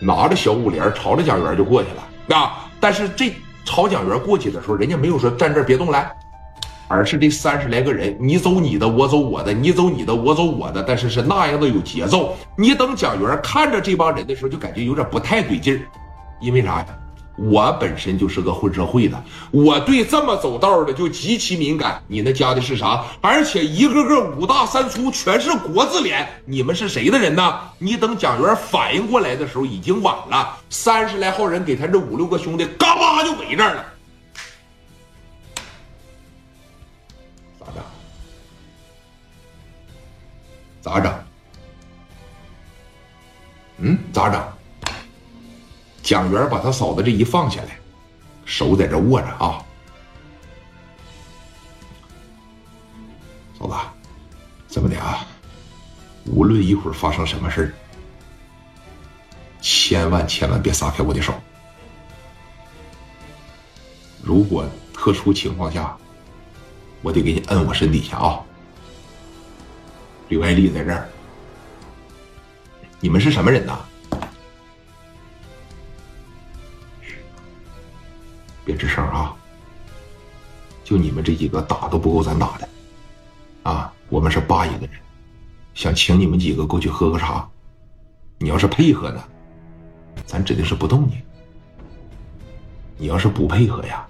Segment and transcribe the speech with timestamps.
[0.00, 2.68] 拿着小五连朝着蒋元就过去了啊！
[2.80, 3.32] 但是这
[3.64, 6.10] 朝蒋元过去的时候，人家没有说站这别动来，
[6.88, 12.36] 而是这三十来个人，你走你的，我走我的，你走你的，我走我的，但是是那样的有节奏。
[12.56, 15.80] 你等蒋元看着这帮人的时候，就感觉有点不太对劲儿，
[16.40, 16.86] 因为啥呀？
[17.36, 22.00] 我本身就是个混社会的，我对这么走道的就极其敏感。
[22.06, 23.04] 你那加的是啥？
[23.20, 26.28] 而且一个个五大三粗，全是国字脸。
[26.44, 27.60] 你们是谁的人呢？
[27.78, 30.56] 你等蒋元反应过来的时候，已经晚了。
[30.70, 33.84] 三十来号人给他这五六个兄弟，嘎巴就围这儿了。
[37.58, 37.82] 咋整？
[40.80, 41.12] 咋整？
[43.78, 43.98] 嗯？
[44.12, 44.53] 咋整？
[46.04, 47.78] 蒋元把他嫂子这一放下来，
[48.44, 49.64] 手在这握着啊，
[53.58, 53.74] 嫂子，
[54.68, 55.26] 这么的啊，
[56.26, 57.72] 无论一会儿发生什么事儿，
[59.62, 61.32] 千万千万别撒开我的手。
[64.22, 65.96] 如果特殊情况下，
[67.00, 68.44] 我得给你摁我身底下啊。
[70.28, 71.08] 刘爱丽在这儿，
[73.00, 73.78] 你们是什么人呐？
[78.64, 79.34] 别吱声啊！
[80.84, 82.68] 就你们这几个打都不够咱打的，
[83.62, 83.92] 啊！
[84.10, 84.90] 我们是八一个人，
[85.74, 87.48] 想请你们几个过去喝个茶。
[88.38, 89.24] 你要是配合呢，
[90.26, 91.14] 咱指定是不动你；
[92.98, 94.06] 你要是不配合呀，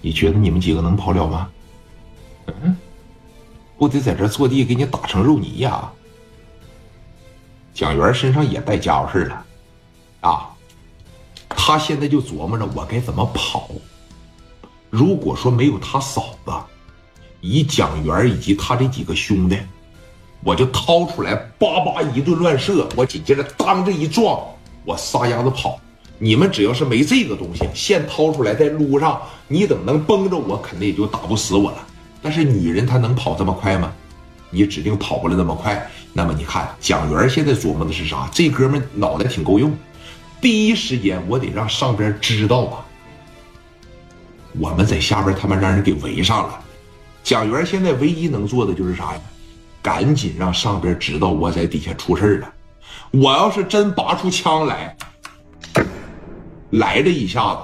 [0.00, 1.50] 你觉得你们几个能跑了吗？
[2.62, 2.76] 嗯？
[3.78, 5.90] 不得在这坐地给你打成肉泥呀！
[7.72, 9.46] 蒋元身上也带家伙事了，
[10.22, 10.50] 啊，
[11.48, 13.70] 他现在就琢磨着我该怎么跑。
[14.90, 16.52] 如果说没有他嫂子，
[17.40, 19.56] 以蒋元以及他这几个兄弟，
[20.42, 24.44] 我就掏出来叭叭一顿乱射，我紧接着当这一撞，
[24.84, 25.78] 我撒丫子跑。
[26.18, 31.86] 你们只要是没这个东西，现掏出来再撸上，你等能崩着我，肯定也就打不死我了。
[32.22, 33.92] 但是女人她能跑这么快吗？
[34.50, 35.90] 你指定跑不了那么快。
[36.14, 38.28] 那么你看蒋元现在琢磨的是啥？
[38.32, 39.76] 这哥们脑袋挺够用，
[40.40, 42.84] 第一时间我得让上边知道啊，
[44.58, 46.58] 我们在下边他妈让人给围上了。
[47.22, 49.20] 蒋元现在唯一能做的就是啥呀？
[49.82, 52.52] 赶紧让上边知道我在底下出事了。
[53.10, 54.96] 我要是真拔出枪来，
[56.70, 57.60] 来这一下子，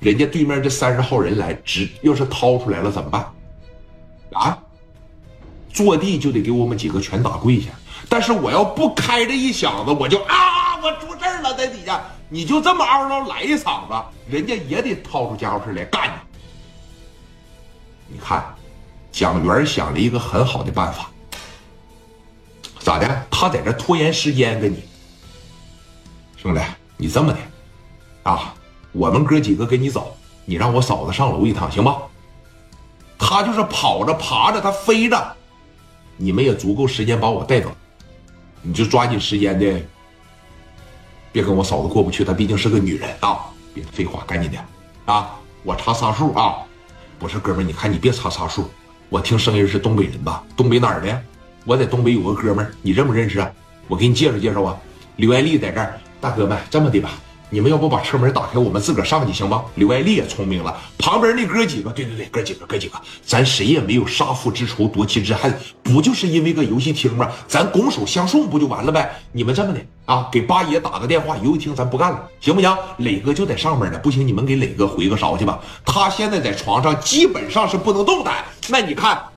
[0.00, 3.26] 人家对面这三十号人来，直要是掏出来了怎么办？
[4.34, 4.58] 啊！
[5.72, 7.70] 坐地就得给我们几个全打跪下。
[8.08, 13.94] 但是我要不开这一响子，我就啊，我出事了，在底下，你就这么嗷嗷来一嗓子，
[14.28, 18.14] 人家也得掏出家伙事来干你。
[18.14, 18.54] 你看，
[19.10, 21.10] 蒋元想了一个很好的办法，
[22.78, 23.26] 咋的？
[23.30, 24.84] 他在这拖延时间，跟你
[26.36, 26.60] 兄弟，
[26.96, 28.54] 你这么的啊？
[28.92, 30.14] 我们哥几个跟你走，
[30.44, 31.96] 你让我嫂子上楼一趟，行吧？
[33.26, 35.34] 他就是跑着爬着，他飞着，
[36.18, 37.74] 你们也足够时间把我带走，
[38.60, 39.80] 你就抓紧时间的，
[41.32, 43.46] 别跟我嫂子过不去，她毕竟是个女人啊！
[43.72, 44.58] 别废话，赶紧的
[45.10, 45.36] 啊！
[45.62, 46.58] 我查仨数啊！
[47.18, 48.68] 不是哥们，你看你别查仨数，
[49.08, 50.44] 我听声音是东北人吧？
[50.54, 51.22] 东北哪儿的？
[51.64, 53.50] 我在东北有个哥们儿，你认不认识啊？
[53.88, 54.76] 我给你介绍介绍啊！
[55.16, 57.12] 刘爱丽在这儿，大哥们，这么的吧。
[57.54, 59.62] 你们要不把车门打开，我们自个儿上去行吗？
[59.76, 67.30] 刘爱丽也聪明了，旁边那哥几个，对对对，哥几个，哥几个，咱谁也没有杀父之仇，夺妻之恨，不就是因为个游戏厅吗？
[67.46, 69.08] 咱拱手相送不就完了呗？
[69.30, 72.76] 你们这么的啊，给八爷打个电话，游戏厅咱不干了，行不行？
[72.96, 75.60] 磊哥就在上面呢，不行，你们给磊哥回个勺去吧。
[75.84, 78.44] 他现在在床上基本上是不能动弹。
[78.66, 79.26] 那你看。